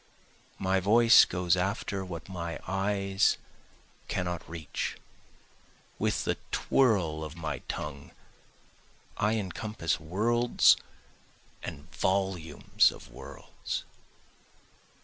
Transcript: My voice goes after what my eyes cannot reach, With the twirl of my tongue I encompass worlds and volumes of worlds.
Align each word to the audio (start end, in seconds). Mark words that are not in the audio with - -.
My 0.57 0.79
voice 0.79 1.25
goes 1.25 1.55
after 1.55 2.03
what 2.03 2.27
my 2.27 2.57
eyes 2.67 3.37
cannot 4.07 4.49
reach, 4.49 4.97
With 5.99 6.23
the 6.23 6.37
twirl 6.51 7.23
of 7.23 7.35
my 7.35 7.59
tongue 7.67 8.09
I 9.17 9.33
encompass 9.35 9.99
worlds 9.99 10.75
and 11.61 11.87
volumes 11.91 12.91
of 12.91 13.11
worlds. 13.11 13.83